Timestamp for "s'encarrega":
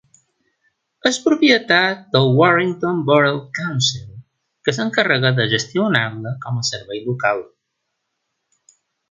4.79-5.33